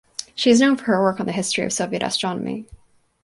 [0.33, 2.65] She is known for her work on the history of Soviet astronomy.